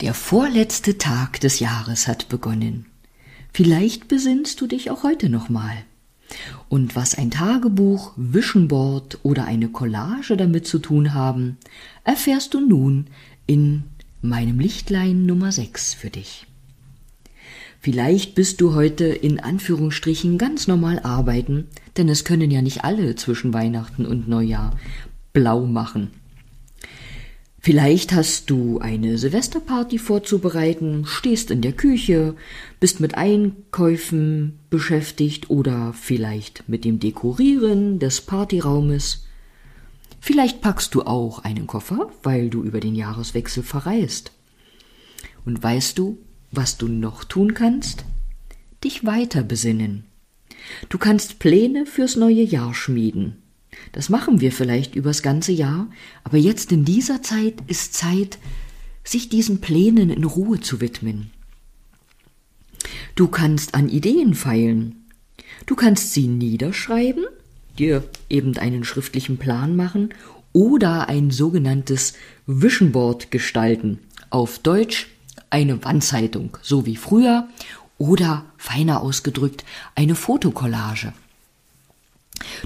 Der 0.00 0.12
vorletzte 0.12 0.98
Tag 0.98 1.40
des 1.40 1.60
Jahres 1.60 2.08
hat 2.08 2.28
begonnen. 2.28 2.86
Vielleicht 3.52 4.08
besinnst 4.08 4.60
du 4.60 4.66
dich 4.66 4.90
auch 4.90 5.04
heute 5.04 5.28
nochmal. 5.28 5.76
Und 6.68 6.96
was 6.96 7.16
ein 7.16 7.30
Tagebuch, 7.30 8.12
Visionboard 8.16 9.20
oder 9.22 9.44
eine 9.44 9.68
Collage 9.68 10.36
damit 10.36 10.66
zu 10.66 10.80
tun 10.80 11.14
haben, 11.14 11.58
erfährst 12.02 12.54
du 12.54 12.60
nun 12.60 13.06
in 13.46 13.84
meinem 14.20 14.58
Lichtlein 14.58 15.26
Nummer 15.26 15.52
6 15.52 15.94
für 15.94 16.10
dich. 16.10 16.46
Vielleicht 17.80 18.34
bist 18.34 18.60
du 18.60 18.74
heute 18.74 19.04
in 19.04 19.38
Anführungsstrichen 19.38 20.38
ganz 20.38 20.66
normal 20.66 20.98
arbeiten, 21.00 21.68
denn 21.96 22.08
es 22.08 22.24
können 22.24 22.50
ja 22.50 22.62
nicht 22.62 22.82
alle 22.82 23.14
zwischen 23.14 23.52
Weihnachten 23.52 24.06
und 24.06 24.26
Neujahr 24.26 24.76
blau 25.32 25.66
machen. 25.66 26.10
Vielleicht 27.64 28.12
hast 28.12 28.50
du 28.50 28.78
eine 28.80 29.16
Silvesterparty 29.16 29.96
vorzubereiten, 29.96 31.06
stehst 31.06 31.50
in 31.50 31.62
der 31.62 31.72
Küche, 31.72 32.36
bist 32.78 33.00
mit 33.00 33.14
Einkäufen 33.14 34.58
beschäftigt 34.68 35.48
oder 35.48 35.94
vielleicht 35.94 36.68
mit 36.68 36.84
dem 36.84 37.00
Dekorieren 37.00 37.98
des 37.98 38.20
Partyraumes. 38.20 39.24
Vielleicht 40.20 40.60
packst 40.60 40.94
du 40.94 41.04
auch 41.04 41.38
einen 41.38 41.66
Koffer, 41.66 42.10
weil 42.22 42.50
du 42.50 42.62
über 42.62 42.80
den 42.80 42.94
Jahreswechsel 42.94 43.62
verreist. 43.62 44.32
Und 45.46 45.62
weißt 45.62 45.96
du, 45.96 46.18
was 46.50 46.76
du 46.76 46.86
noch 46.86 47.24
tun 47.24 47.54
kannst? 47.54 48.04
Dich 48.84 49.06
weiter 49.06 49.42
besinnen. 49.42 50.04
Du 50.90 50.98
kannst 50.98 51.38
Pläne 51.38 51.86
fürs 51.86 52.16
neue 52.16 52.42
Jahr 52.42 52.74
schmieden. 52.74 53.38
Das 53.92 54.08
machen 54.08 54.40
wir 54.40 54.52
vielleicht 54.52 54.94
übers 54.94 55.22
ganze 55.22 55.52
Jahr, 55.52 55.88
aber 56.24 56.38
jetzt 56.38 56.72
in 56.72 56.84
dieser 56.84 57.22
Zeit 57.22 57.54
ist 57.66 57.94
Zeit, 57.94 58.38
sich 59.04 59.28
diesen 59.28 59.60
Plänen 59.60 60.10
in 60.10 60.24
Ruhe 60.24 60.60
zu 60.60 60.80
widmen. 60.80 61.30
Du 63.14 63.28
kannst 63.28 63.74
an 63.74 63.88
Ideen 63.88 64.34
feilen. 64.34 65.04
Du 65.66 65.76
kannst 65.76 66.12
sie 66.12 66.26
niederschreiben, 66.26 67.24
dir 67.78 68.04
eben 68.28 68.56
einen 68.58 68.84
schriftlichen 68.84 69.38
Plan 69.38 69.76
machen 69.76 70.10
oder 70.52 71.08
ein 71.08 71.30
sogenanntes 71.30 72.14
Vision 72.46 72.92
Board 72.92 73.30
gestalten. 73.30 73.98
Auf 74.30 74.58
Deutsch 74.58 75.08
eine 75.50 75.84
Wandzeitung, 75.84 76.56
so 76.62 76.86
wie 76.86 76.96
früher, 76.96 77.48
oder 77.98 78.44
feiner 78.56 79.00
ausgedrückt 79.02 79.64
eine 79.94 80.14
Fotokollage. 80.14 81.12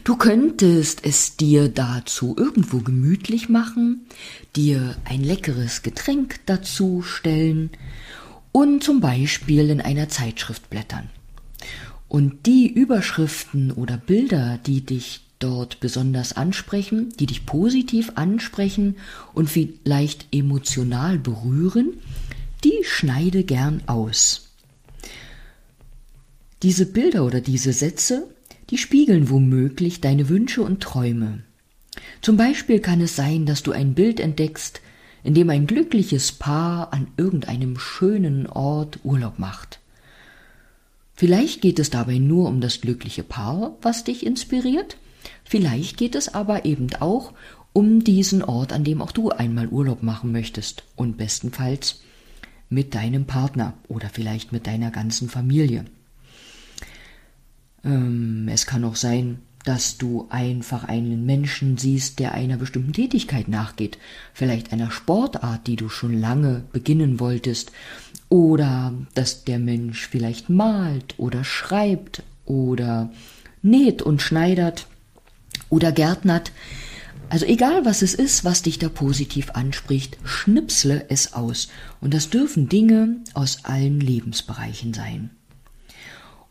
Du 0.09 0.17
könntest 0.17 1.05
es 1.05 1.37
dir 1.37 1.69
dazu 1.69 2.34
irgendwo 2.34 2.78
gemütlich 2.78 3.51
machen, 3.51 4.06
dir 4.56 4.97
ein 5.05 5.23
leckeres 5.23 5.83
Getränk 5.83 6.41
dazu 6.47 7.03
stellen 7.03 7.69
und 8.51 8.83
zum 8.83 9.01
Beispiel 9.01 9.69
in 9.69 9.83
einer 9.83 10.09
Zeitschrift 10.09 10.70
blättern. 10.70 11.11
Und 12.09 12.47
die 12.47 12.73
Überschriften 12.73 13.70
oder 13.70 13.98
Bilder, 13.98 14.59
die 14.64 14.81
dich 14.81 15.27
dort 15.41 15.79
besonders 15.79 16.33
ansprechen, 16.33 17.12
die 17.20 17.27
dich 17.27 17.45
positiv 17.45 18.12
ansprechen 18.14 18.97
und 19.34 19.51
vielleicht 19.51 20.34
emotional 20.34 21.19
berühren, 21.19 21.98
die 22.64 22.81
schneide 22.83 23.45
gern 23.45 23.83
aus. 23.84 24.55
Diese 26.62 26.86
Bilder 26.86 27.27
oder 27.27 27.42
diese 27.42 27.75
Sätze 27.75 28.27
die 28.70 28.78
spiegeln 28.78 29.30
womöglich 29.30 30.00
deine 30.00 30.28
Wünsche 30.28 30.62
und 30.62 30.83
Träume. 30.83 31.42
Zum 32.20 32.36
Beispiel 32.36 32.80
kann 32.80 33.00
es 33.00 33.16
sein, 33.16 33.47
dass 33.47 33.62
du 33.62 33.72
ein 33.72 33.94
Bild 33.94 34.20
entdeckst, 34.20 34.80
in 35.24 35.34
dem 35.34 35.50
ein 35.50 35.66
glückliches 35.66 36.33
Paar 36.33 36.92
an 36.92 37.08
irgendeinem 37.16 37.78
schönen 37.78 38.46
Ort 38.46 39.00
Urlaub 39.05 39.39
macht. 39.39 39.80
Vielleicht 41.14 41.61
geht 41.61 41.78
es 41.78 41.91
dabei 41.91 42.19
nur 42.19 42.48
um 42.48 42.61
das 42.61 42.80
glückliche 42.80 43.24
Paar, 43.24 43.77
was 43.83 44.05
dich 44.05 44.24
inspiriert, 44.24 44.96
vielleicht 45.45 45.96
geht 45.96 46.14
es 46.14 46.33
aber 46.33 46.64
eben 46.64 46.89
auch 47.00 47.33
um 47.73 48.05
diesen 48.05 48.42
Ort, 48.42 48.73
an 48.73 48.85
dem 48.85 49.02
auch 49.02 49.12
du 49.12 49.30
einmal 49.30 49.68
Urlaub 49.68 50.02
machen 50.02 50.33
möchtest 50.33 50.85
und 50.96 51.17
bestenfalls 51.17 52.00
mit 52.70 52.95
deinem 52.95 53.24
Partner 53.24 53.74
oder 53.89 54.08
vielleicht 54.08 54.52
mit 54.52 54.67
deiner 54.67 54.90
ganzen 54.90 55.29
Familie. 55.29 55.85
Ähm, 57.88 58.48
es 58.52 58.66
kann 58.66 58.84
auch 58.84 58.96
sein, 58.96 59.38
dass 59.64 59.98
du 59.98 60.26
einfach 60.30 60.84
einen 60.84 61.26
Menschen 61.26 61.76
siehst, 61.78 62.20
der 62.20 62.32
einer 62.32 62.56
bestimmten 62.56 62.92
Tätigkeit 62.92 63.48
nachgeht, 63.48 63.98
vielleicht 64.32 64.72
einer 64.72 64.90
Sportart, 64.90 65.66
die 65.66 65.76
du 65.76 65.88
schon 65.88 66.18
lange 66.18 66.62
beginnen 66.72 67.18
wolltest, 67.18 67.72
oder 68.28 68.92
dass 69.14 69.44
der 69.44 69.58
Mensch 69.58 70.06
vielleicht 70.06 70.50
malt 70.50 71.14
oder 71.18 71.44
schreibt 71.44 72.22
oder 72.44 73.10
näht 73.62 74.02
und 74.02 74.22
schneidert 74.22 74.86
oder 75.70 75.92
gärtnert. 75.92 76.52
Also 77.30 77.44
egal 77.46 77.84
was 77.84 78.02
es 78.02 78.14
ist, 78.14 78.44
was 78.44 78.62
dich 78.62 78.78
da 78.78 78.88
positiv 78.88 79.50
anspricht, 79.50 80.18
schnipsle 80.24 81.06
es 81.08 81.32
aus. 81.32 81.68
Und 82.00 82.14
das 82.14 82.30
dürfen 82.30 82.68
Dinge 82.68 83.16
aus 83.34 83.64
allen 83.64 84.00
Lebensbereichen 84.00 84.94
sein. 84.94 85.30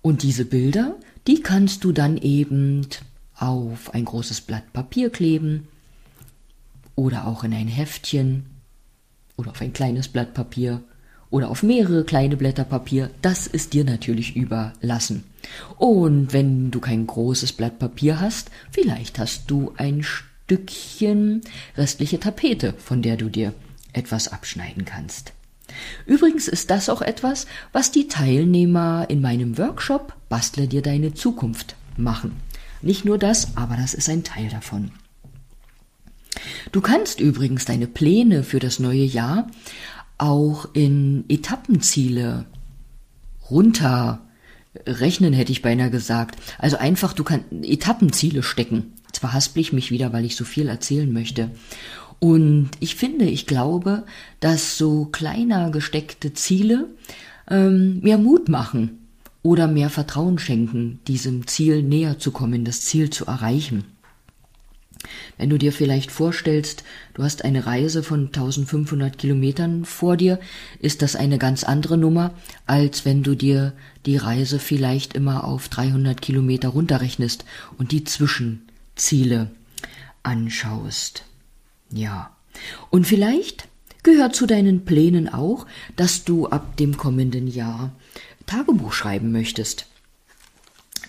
Und 0.01 0.23
diese 0.23 0.45
Bilder, 0.45 0.95
die 1.27 1.41
kannst 1.41 1.83
du 1.83 1.91
dann 1.91 2.17
eben 2.17 2.88
auf 3.35 3.93
ein 3.93 4.05
großes 4.05 4.41
Blatt 4.41 4.73
Papier 4.73 5.09
kleben 5.09 5.67
oder 6.95 7.27
auch 7.27 7.43
in 7.43 7.53
ein 7.53 7.67
Heftchen 7.67 8.45
oder 9.35 9.51
auf 9.51 9.61
ein 9.61 9.73
kleines 9.73 10.07
Blatt 10.07 10.33
Papier 10.33 10.81
oder 11.29 11.49
auf 11.49 11.61
mehrere 11.61 12.05
kleine 12.05 12.37
Blätter 12.37 12.63
Papier. 12.63 13.11
Das 13.21 13.45
ist 13.45 13.73
dir 13.73 13.83
natürlich 13.83 14.35
überlassen. 14.35 15.25
Und 15.77 16.33
wenn 16.33 16.71
du 16.71 16.79
kein 16.79 17.05
großes 17.05 17.53
Blatt 17.53 17.77
Papier 17.79 18.19
hast, 18.19 18.49
vielleicht 18.71 19.19
hast 19.19 19.51
du 19.51 19.73
ein 19.77 20.03
Stückchen 20.03 21.41
restliche 21.75 22.19
Tapete, 22.19 22.73
von 22.77 23.01
der 23.01 23.17
du 23.17 23.29
dir 23.29 23.53
etwas 23.93 24.29
abschneiden 24.29 24.85
kannst. 24.85 25.33
Übrigens 26.05 26.47
ist 26.47 26.69
das 26.69 26.89
auch 26.89 27.01
etwas, 27.01 27.47
was 27.71 27.91
die 27.91 28.07
Teilnehmer 28.07 29.05
in 29.09 29.21
meinem 29.21 29.57
Workshop 29.57 30.13
Bastle 30.29 30.67
dir 30.67 30.81
deine 30.81 31.13
Zukunft 31.13 31.75
machen. 31.95 32.33
Nicht 32.81 33.05
nur 33.05 33.17
das, 33.17 33.55
aber 33.57 33.75
das 33.75 33.93
ist 33.93 34.09
ein 34.09 34.23
Teil 34.23 34.49
davon. 34.49 34.91
Du 36.71 36.81
kannst 36.81 37.19
übrigens 37.19 37.66
deine 37.66 37.87
Pläne 37.87 38.43
für 38.43 38.59
das 38.59 38.79
neue 38.79 39.03
Jahr 39.03 39.47
auch 40.17 40.67
in 40.73 41.25
Etappenziele 41.29 42.45
runterrechnen, 43.49 45.33
hätte 45.33 45.51
ich 45.51 45.61
beinahe 45.61 45.91
gesagt. 45.91 46.39
Also 46.57 46.77
einfach, 46.77 47.13
du 47.13 47.23
kannst 47.23 47.45
Etappenziele 47.51 48.43
stecken. 48.43 48.93
Jetzt 49.07 49.19
verhaspel 49.19 49.61
ich 49.61 49.73
mich 49.73 49.91
wieder, 49.91 50.13
weil 50.13 50.25
ich 50.25 50.35
so 50.35 50.43
viel 50.43 50.67
erzählen 50.67 51.11
möchte. 51.11 51.51
Und 52.19 52.72
ich 52.79 52.95
finde, 52.95 53.25
ich 53.25 53.45
glaube, 53.45 54.03
dass 54.39 54.78
so 54.78 55.05
kleiner 55.05 55.69
gesteckte 55.69 56.33
Ziele 56.33 56.88
ähm, 57.50 58.00
mehr 58.01 58.17
Mut 58.17 58.50
machen 58.50 59.07
oder 59.44 59.67
mehr 59.67 59.89
Vertrauen 59.89 60.39
schenken, 60.39 61.00
diesem 61.07 61.47
Ziel 61.47 61.83
näher 61.83 62.17
zu 62.19 62.31
kommen, 62.31 62.66
das 62.66 62.81
Ziel 62.81 63.09
zu 63.09 63.25
erreichen. 63.25 63.85
Wenn 65.38 65.50
du 65.50 65.57
dir 65.57 65.72
vielleicht 65.72 66.11
vorstellst, 66.11 66.83
du 67.13 67.23
hast 67.23 67.45
eine 67.45 67.66
Reise 67.66 68.03
von 68.03 68.28
1500 68.28 69.17
Kilometern 69.17 69.85
vor 69.85 70.17
dir, 70.17 70.39
ist 70.79 71.01
das 71.01 71.16
eine 71.16 71.38
ganz 71.38 71.63
andere 71.63 71.97
Nummer, 71.97 72.34
als 72.66 73.05
wenn 73.05 73.23
du 73.23 73.35
dir 73.35 73.73
die 74.05 74.17
Reise 74.17 74.59
vielleicht 74.59 75.13
immer 75.13 75.44
auf 75.44 75.69
300 75.69 76.22
Kilometer 76.22 76.69
runterrechnest 76.69 77.45
und 77.78 77.91
die 77.91 78.03
Zwischenziele 78.03 79.51
anschaust. 80.23 81.23
Ja. 81.91 82.35
Und 82.89 83.07
vielleicht 83.07 83.67
gehört 84.03 84.35
zu 84.35 84.45
deinen 84.45 84.85
Plänen 84.85 85.29
auch, 85.29 85.65
dass 85.95 86.23
du 86.23 86.47
ab 86.47 86.78
dem 86.78 86.97
kommenden 86.97 87.47
Jahr 87.47 87.91
Tagebuch 88.45 88.93
schreiben 88.93 89.31
möchtest. 89.31 89.87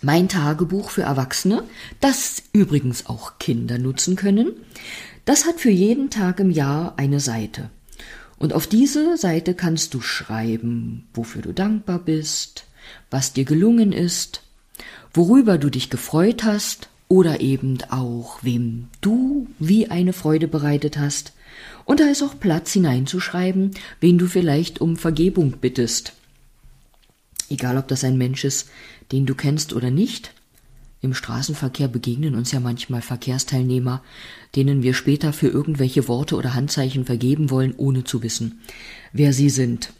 Mein 0.03 0.29
Tagebuch 0.29 0.91
für 0.91 1.03
Erwachsene, 1.03 1.65
das 2.01 2.43
übrigens 2.53 3.07
auch 3.07 3.39
Kinder 3.39 3.79
nutzen 3.79 4.17
können, 4.17 4.53
das 5.25 5.45
hat 5.45 5.61
für 5.61 5.71
jeden 5.71 6.11
Tag 6.11 6.41
im 6.41 6.51
Jahr 6.51 6.95
eine 6.97 7.21
Seite. 7.21 7.71
Und 8.39 8.53
auf 8.53 8.67
diese 8.67 9.17
Seite 9.17 9.55
kannst 9.55 9.95
du 9.95 10.01
schreiben, 10.01 11.09
wofür 11.13 11.43
du 11.43 11.53
dankbar 11.53 11.99
bist, 11.99 12.67
was 13.11 13.33
dir 13.33 13.45
gelungen 13.45 13.93
ist, 13.93 14.43
worüber 15.13 15.59
du 15.59 15.71
dich 15.71 15.91
gefreut 15.91 16.45
hast 16.45 16.89
oder 17.09 17.41
eben 17.41 17.79
auch, 17.91 18.43
wem 18.43 18.89
du 19.01 19.47
wie 19.59 19.91
eine 19.91 20.13
Freude 20.13 20.47
bereitet 20.47 20.99
hast. 20.99 21.33
Und 21.85 22.01
da 22.01 22.05
ist 22.05 22.23
auch 22.23 22.39
Platz 22.39 22.73
hineinzuschreiben, 22.73 23.73
wen 24.01 24.19
du 24.19 24.27
vielleicht 24.27 24.81
um 24.81 24.97
Vergebung 24.97 25.53
bittest. 25.61 26.13
Egal 27.49 27.79
ob 27.79 27.89
das 27.89 28.05
ein 28.05 28.19
Mensch 28.19 28.45
ist, 28.45 28.69
den 29.11 29.25
du 29.25 29.35
kennst 29.35 29.73
oder 29.73 29.91
nicht, 29.91 30.35
Im 31.01 31.15
Straßenverkehr 31.15 31.87
begegnen 31.87 32.35
uns 32.35 32.51
ja 32.51 32.59
manchmal 32.59 33.03
Verkehrsteilnehmer, 33.03 34.03
denen 34.57 34.83
wir 34.83 34.95
später 34.95 35.33
für 35.33 35.47
irgendwelche 35.47 36.09
Worte 36.09 36.35
oder 36.35 36.55
Handzeichen 36.55 37.05
vergeben 37.05 37.51
wollen, 37.51 37.75
ohne 37.77 38.03
zu 38.03 38.23
wissen, 38.23 38.61
wer 39.13 39.33
sie 39.33 39.49
sind. 39.49 39.93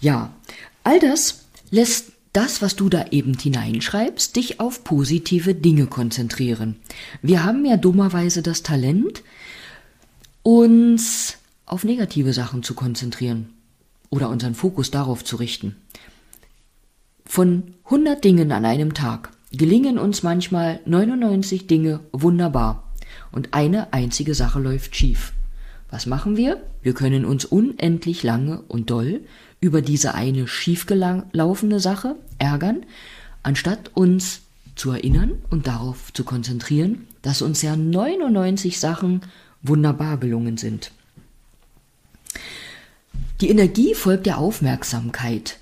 Ja, 0.00 0.32
all 0.84 0.98
das 1.00 1.44
lässt 1.70 2.12
das, 2.34 2.60
was 2.60 2.76
du 2.76 2.88
da 2.88 3.06
eben 3.12 3.32
hineinschreibst, 3.38 4.36
dich 4.36 4.60
auf 4.60 4.84
positive 4.84 5.54
Dinge 5.54 5.86
konzentrieren. 5.86 6.76
Wir 7.22 7.44
haben 7.44 7.64
ja 7.64 7.76
dummerweise 7.76 8.42
das 8.42 8.62
Talent, 8.62 9.22
uns 10.42 11.38
auf 11.64 11.84
negative 11.84 12.32
Sachen 12.32 12.62
zu 12.62 12.74
konzentrieren 12.74 13.54
oder 14.10 14.28
unseren 14.28 14.54
Fokus 14.54 14.90
darauf 14.90 15.24
zu 15.24 15.36
richten. 15.36 15.76
Von 17.24 17.74
100 17.84 18.22
Dingen 18.22 18.52
an 18.52 18.64
einem 18.64 18.94
Tag 18.94 19.30
gelingen 19.52 19.96
uns 19.96 20.22
manchmal 20.24 20.80
99 20.84 21.68
Dinge 21.68 22.00
wunderbar 22.12 22.92
und 23.30 23.54
eine 23.54 23.92
einzige 23.92 24.34
Sache 24.34 24.58
läuft 24.58 24.96
schief. 24.96 25.32
Was 25.94 26.06
machen 26.06 26.36
wir? 26.36 26.60
Wir 26.82 26.92
können 26.92 27.24
uns 27.24 27.44
unendlich 27.44 28.24
lange 28.24 28.62
und 28.62 28.90
doll 28.90 29.20
über 29.60 29.80
diese 29.80 30.12
eine 30.14 30.48
schiefgelaufene 30.48 31.78
Sache 31.78 32.16
ärgern, 32.38 32.84
anstatt 33.44 33.92
uns 33.94 34.40
zu 34.74 34.90
erinnern 34.90 35.34
und 35.50 35.68
darauf 35.68 36.12
zu 36.12 36.24
konzentrieren, 36.24 37.06
dass 37.22 37.42
uns 37.42 37.62
ja 37.62 37.76
99 37.76 38.80
Sachen 38.80 39.20
wunderbar 39.62 40.16
gelungen 40.16 40.56
sind. 40.56 40.90
Die 43.40 43.50
Energie 43.50 43.94
folgt 43.94 44.26
der 44.26 44.38
Aufmerksamkeit. 44.38 45.58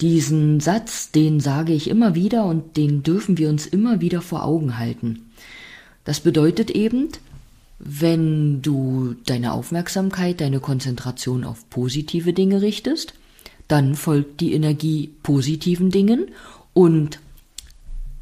Diesen 0.00 0.58
Satz, 0.58 1.12
den 1.12 1.38
sage 1.38 1.74
ich 1.74 1.88
immer 1.88 2.16
wieder 2.16 2.44
und 2.44 2.76
den 2.76 3.04
dürfen 3.04 3.38
wir 3.38 3.48
uns 3.48 3.68
immer 3.68 4.00
wieder 4.00 4.20
vor 4.20 4.44
Augen 4.44 4.78
halten. 4.78 5.30
Das 6.02 6.18
bedeutet 6.18 6.72
eben, 6.72 7.10
wenn 7.82 8.60
du 8.60 9.14
deine 9.24 9.54
Aufmerksamkeit, 9.54 10.40
deine 10.40 10.60
Konzentration 10.60 11.44
auf 11.44 11.68
positive 11.70 12.34
Dinge 12.34 12.60
richtest, 12.60 13.14
dann 13.68 13.94
folgt 13.94 14.40
die 14.40 14.52
Energie 14.52 15.10
positiven 15.22 15.90
Dingen 15.90 16.26
und 16.74 17.20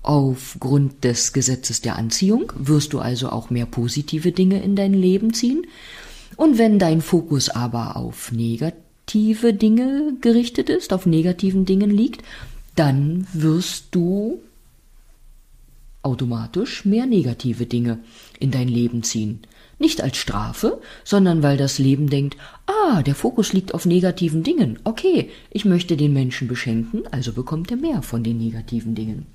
aufgrund 0.02 1.02
des 1.04 1.32
Gesetzes 1.32 1.80
der 1.80 1.96
Anziehung 1.96 2.52
wirst 2.56 2.92
du 2.92 3.00
also 3.00 3.30
auch 3.30 3.50
mehr 3.50 3.66
positive 3.66 4.30
Dinge 4.30 4.62
in 4.62 4.76
dein 4.76 4.94
Leben 4.94 5.34
ziehen. 5.34 5.66
Und 6.36 6.56
wenn 6.56 6.78
dein 6.78 7.02
Fokus 7.02 7.48
aber 7.48 7.96
auf 7.96 8.30
negative 8.30 9.52
Dinge 9.52 10.14
gerichtet 10.20 10.70
ist, 10.70 10.92
auf 10.92 11.04
negativen 11.04 11.64
Dingen 11.64 11.90
liegt, 11.90 12.22
dann 12.76 13.26
wirst 13.32 13.88
du 13.90 14.40
automatisch 16.08 16.84
mehr 16.84 17.06
negative 17.06 17.66
Dinge 17.66 18.00
in 18.40 18.50
dein 18.50 18.68
Leben 18.68 19.02
ziehen. 19.02 19.40
Nicht 19.78 20.02
als 20.02 20.16
Strafe, 20.16 20.80
sondern 21.04 21.42
weil 21.42 21.56
das 21.56 21.78
Leben 21.78 22.10
denkt, 22.10 22.36
ah, 22.66 23.02
der 23.02 23.14
Fokus 23.14 23.52
liegt 23.52 23.74
auf 23.74 23.86
negativen 23.86 24.42
Dingen. 24.42 24.78
Okay, 24.82 25.30
ich 25.50 25.64
möchte 25.64 25.96
den 25.96 26.12
Menschen 26.12 26.48
beschenken, 26.48 27.02
also 27.12 27.32
bekommt 27.32 27.70
er 27.70 27.76
mehr 27.76 28.02
von 28.02 28.24
den 28.24 28.38
negativen 28.38 28.94
Dingen. 28.96 29.26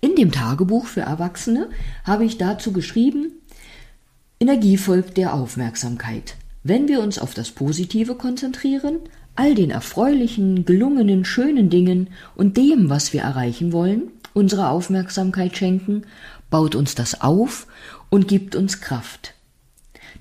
In 0.00 0.14
dem 0.14 0.30
Tagebuch 0.30 0.86
für 0.86 1.00
Erwachsene 1.00 1.68
habe 2.04 2.24
ich 2.24 2.38
dazu 2.38 2.72
geschrieben, 2.72 3.32
Energie 4.40 4.76
folgt 4.76 5.16
der 5.16 5.34
Aufmerksamkeit. 5.34 6.36
Wenn 6.62 6.86
wir 6.86 7.00
uns 7.00 7.18
auf 7.18 7.34
das 7.34 7.50
Positive 7.50 8.14
konzentrieren, 8.14 9.00
all 9.34 9.54
den 9.54 9.70
erfreulichen, 9.70 10.64
gelungenen, 10.64 11.24
schönen 11.24 11.70
Dingen 11.70 12.08
und 12.34 12.56
dem, 12.56 12.90
was 12.90 13.12
wir 13.12 13.22
erreichen 13.22 13.72
wollen, 13.72 14.10
unsere 14.34 14.68
Aufmerksamkeit 14.68 15.56
schenken, 15.56 16.02
baut 16.50 16.74
uns 16.74 16.94
das 16.94 17.20
auf 17.20 17.66
und 18.10 18.28
gibt 18.28 18.56
uns 18.56 18.80
Kraft. 18.80 19.34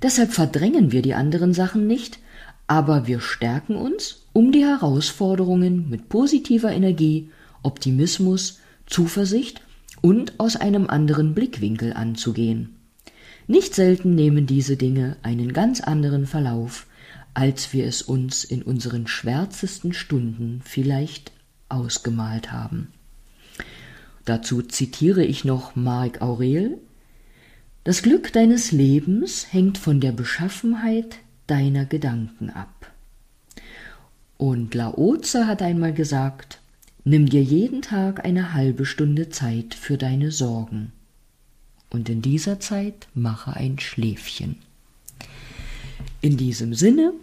Deshalb 0.02 0.32
verdrängen 0.34 0.92
wir 0.92 1.02
die 1.02 1.14
anderen 1.14 1.54
Sachen 1.54 1.88
nicht, 1.88 2.20
aber 2.68 3.08
wir 3.08 3.22
stärken 3.22 3.76
uns, 3.76 4.24
um 4.34 4.52
die 4.52 4.66
Herausforderungen 4.66 5.90
mit 5.90 6.10
positiver 6.10 6.72
Energie, 6.72 7.32
Optimismus, 7.64 8.60
Zuversicht 8.86 9.62
und 10.02 10.40
aus 10.40 10.56
einem 10.56 10.90
anderen 10.90 11.34
Blickwinkel 11.34 11.94
anzugehen. 11.94 12.76
Nicht 13.48 13.74
selten 13.74 14.14
nehmen 14.14 14.46
diese 14.46 14.76
Dinge 14.76 15.16
einen 15.24 15.54
ganz 15.54 15.80
anderen 15.82 16.28
Verlauf, 16.28 16.86
als 17.34 17.72
wir 17.72 17.86
es 17.86 18.02
uns 18.02 18.44
in 18.44 18.62
unseren 18.62 19.08
schwärzesten 19.08 19.94
Stunden 19.94 20.62
vielleicht 20.64 21.32
ausgemalt 21.70 22.52
haben. 22.52 22.90
Dazu 24.28 24.62
zitiere 24.62 25.24
ich 25.24 25.46
noch 25.46 25.78
Marc 25.78 26.22
Aurel 26.22 26.80
Das 27.86 28.02
Glück 28.02 28.34
deines 28.34 28.74
Lebens 28.74 29.54
hängt 29.54 29.78
von 29.78 30.02
der 30.02 30.12
Beschaffenheit 30.12 31.20
deiner 31.48 31.86
Gedanken 31.86 32.50
ab. 32.50 32.92
Und 34.36 34.76
Laoze 34.76 35.48
hat 35.48 35.62
einmal 35.62 35.94
gesagt 35.94 36.60
Nimm 37.06 37.30
dir 37.30 37.42
jeden 37.42 37.82
Tag 37.82 38.26
eine 38.26 38.54
halbe 38.54 38.86
Stunde 38.86 39.30
Zeit 39.30 39.74
für 39.74 39.98
deine 39.98 40.30
Sorgen 40.34 40.92
und 41.90 42.10
in 42.10 42.22
dieser 42.22 42.60
Zeit 42.60 43.08
mache 43.14 43.54
ein 43.54 43.80
Schläfchen. 43.80 44.58
In 46.20 46.36
diesem 46.36 46.74
Sinne 46.74 47.14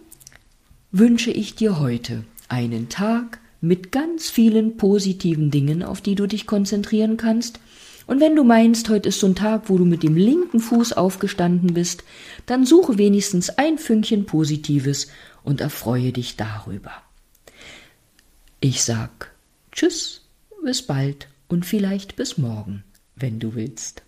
wünsche 0.91 1.29
ich 1.29 1.53
dir 1.53 1.77
heute 1.77 2.23
einen 2.49 2.89
Tag 2.89 3.39
mit 3.61 3.91
ganz 3.91 4.29
vielen 4.29 4.77
positiven 4.77 5.51
Dingen, 5.51 5.83
auf 5.83 6.01
die 6.01 6.15
du 6.15 6.27
dich 6.27 6.47
konzentrieren 6.47 7.17
kannst. 7.17 7.59
Und 8.07 8.19
wenn 8.19 8.35
du 8.35 8.43
meinst, 8.43 8.89
heute 8.89 9.09
ist 9.09 9.19
so 9.19 9.27
ein 9.27 9.35
Tag, 9.35 9.69
wo 9.69 9.77
du 9.77 9.85
mit 9.85 10.03
dem 10.03 10.15
linken 10.15 10.59
Fuß 10.59 10.93
aufgestanden 10.93 11.73
bist, 11.73 12.03
dann 12.45 12.65
suche 12.65 12.97
wenigstens 12.97 13.49
ein 13.49 13.77
Fünkchen 13.77 14.25
Positives 14.25 15.07
und 15.43 15.61
erfreue 15.61 16.11
dich 16.11 16.35
darüber. 16.35 16.91
Ich 18.59 18.83
sag 18.83 19.31
Tschüss, 19.71 20.21
bis 20.63 20.81
bald 20.81 21.27
und 21.47 21.65
vielleicht 21.65 22.15
bis 22.15 22.37
morgen, 22.37 22.83
wenn 23.15 23.39
du 23.39 23.55
willst. 23.55 24.03